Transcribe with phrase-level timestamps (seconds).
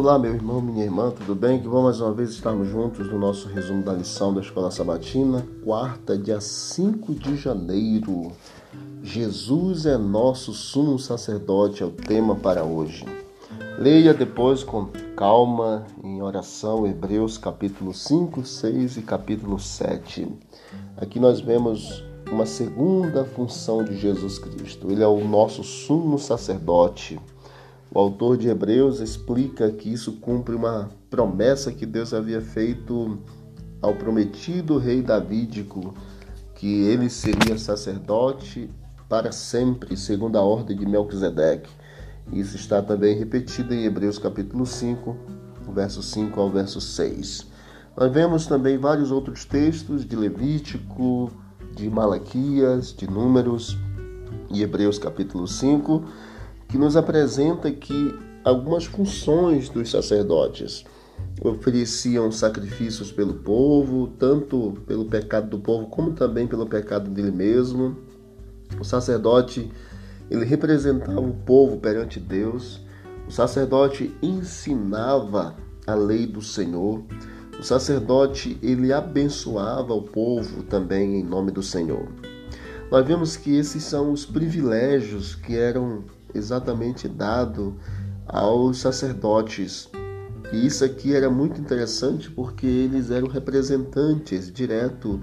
[0.00, 1.60] Olá, meu irmão, minha irmã, tudo bem?
[1.60, 5.44] Que bom mais uma vez estarmos juntos no nosso resumo da lição da Escola Sabatina,
[5.64, 8.30] quarta, dia 5 de janeiro.
[9.02, 13.04] Jesus é nosso sumo sacerdote, é o tema para hoje.
[13.76, 20.28] Leia depois com calma, em oração, Hebreus capítulo 5, 6 e capítulo 7.
[20.96, 24.92] Aqui nós vemos uma segunda função de Jesus Cristo.
[24.92, 27.18] Ele é o nosso sumo sacerdote.
[27.90, 33.18] O autor de Hebreus explica que isso cumpre uma promessa que Deus havia feito
[33.80, 35.94] ao prometido rei Davídico,
[36.54, 38.70] que ele seria sacerdote
[39.08, 41.70] para sempre, segundo a ordem de Melquisedeque.
[42.30, 45.16] Isso está também repetido em Hebreus capítulo 5,
[45.72, 47.46] verso 5 ao verso 6.
[47.96, 51.32] Nós vemos também vários outros textos de Levítico,
[51.74, 53.78] de Malaquias, de Números
[54.50, 56.04] e Hebreus capítulo 5,
[56.68, 60.84] que nos apresenta que algumas funções dos sacerdotes
[61.42, 67.96] ofereciam sacrifícios pelo povo, tanto pelo pecado do povo como também pelo pecado dele mesmo.
[68.78, 69.70] O sacerdote
[70.30, 72.80] ele representava o povo perante Deus.
[73.26, 77.02] O sacerdote ensinava a lei do Senhor.
[77.58, 82.08] O sacerdote ele abençoava o povo também em nome do Senhor.
[82.90, 87.76] Nós vemos que esses são os privilégios que eram exatamente dado
[88.26, 89.88] aos sacerdotes.
[90.52, 95.20] E isso aqui era muito interessante porque eles eram representantes direto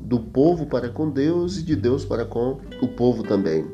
[0.00, 3.66] do povo para com Deus e de Deus para com o povo também.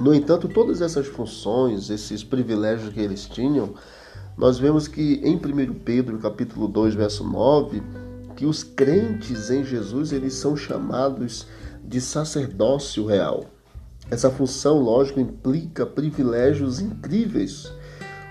[0.00, 3.74] No entanto, todas essas funções, esses privilégios que eles tinham,
[4.36, 7.82] nós vemos que em 1 Pedro, capítulo 2, verso 9,
[8.34, 11.46] que os crentes em Jesus, eles são chamados
[11.84, 13.44] de sacerdócio real.
[14.12, 17.72] Essa função, lógico, implica privilégios incríveis.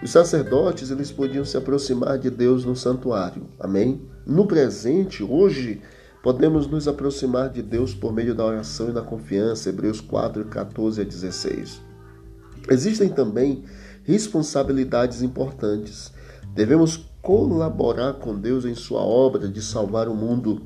[0.03, 3.47] Os sacerdotes, eles podiam se aproximar de Deus no santuário.
[3.59, 3.99] Amém?
[4.23, 5.81] No presente, hoje,
[6.21, 9.69] podemos nos aproximar de Deus por meio da oração e da confiança.
[9.69, 11.81] Hebreus 4, 14 a 16.
[12.69, 13.63] Existem também
[14.03, 16.13] responsabilidades importantes.
[16.53, 20.61] Devemos colaborar com Deus em sua obra de salvar o mundo.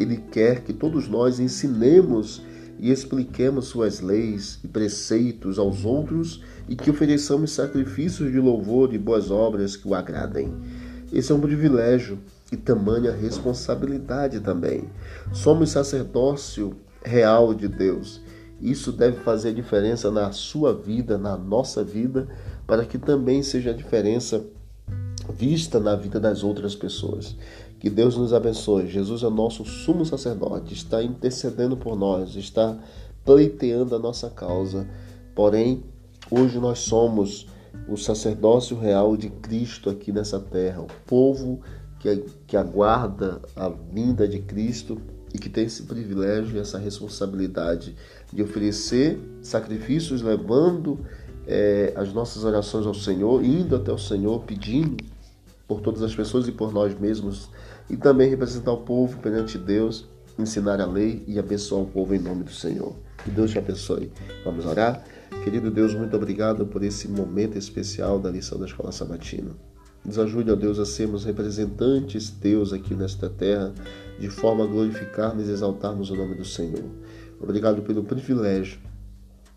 [0.00, 2.40] Ele quer que todos nós ensinemos
[2.78, 8.98] e expliquemos suas leis e preceitos aos outros e que ofereçamos sacrifícios de louvor e
[8.98, 10.52] boas obras que o agradem.
[11.12, 12.18] Esse é um privilégio
[12.52, 14.84] e tamanha responsabilidade também.
[15.32, 18.20] Somos sacerdócio real de Deus.
[18.60, 22.26] Isso deve fazer diferença na sua vida, na nossa vida,
[22.66, 24.44] para que também seja a diferença
[25.32, 27.36] vista na vida das outras pessoas.
[27.78, 28.88] Que Deus nos abençoe.
[28.88, 32.78] Jesus é nosso sumo sacerdote, está intercedendo por nós, está
[33.24, 34.88] pleiteando a nossa causa.
[35.34, 35.84] Porém,
[36.30, 37.46] hoje nós somos
[37.88, 41.60] o sacerdócio real de Cristo aqui nessa terra, o povo
[41.98, 44.98] que, que aguarda a vinda de Cristo
[45.34, 47.94] e que tem esse privilégio e essa responsabilidade
[48.32, 51.00] de oferecer sacrifícios, levando
[51.46, 55.04] é, as nossas orações ao Senhor, indo até o Senhor, pedindo
[55.66, 57.50] por todas as pessoas e por nós mesmos,
[57.90, 62.18] e também representar o povo perante Deus, ensinar a lei e abençoar o povo em
[62.18, 62.94] nome do Senhor.
[63.24, 64.12] Que Deus te abençoe.
[64.44, 65.04] Vamos orar?
[65.42, 69.52] Querido Deus, muito obrigado por esse momento especial da lição da Escola Sabatina.
[70.04, 73.72] Nos ajude, ó Deus, a sermos representantes Deus aqui nesta terra,
[74.20, 76.84] de forma a glorificarmos e exaltarmos o nome do Senhor.
[77.40, 78.78] Obrigado pelo privilégio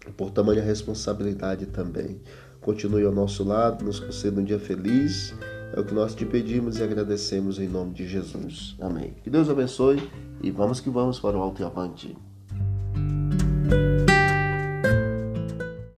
[0.08, 2.19] e por tamanha responsabilidade também.
[2.62, 5.36] Continue ao nosso lado, nos conceda um dia feliz
[5.74, 8.75] é o que nós te pedimos e agradecemos em nome de Jesus.
[8.80, 9.13] Amém.
[9.24, 10.02] Que Deus abençoe
[10.41, 12.18] e vamos que vamos para o alto e avante.